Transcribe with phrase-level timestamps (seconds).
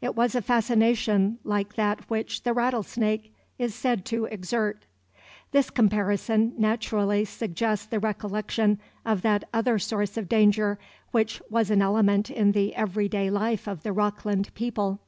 [0.00, 4.86] It was a fascination like that which the rattlesnake is said to exert.
[5.52, 10.80] This comparison naturally suggests the recollection of that other source of danger
[11.12, 14.98] which was an element in the every day life of the Rockland people.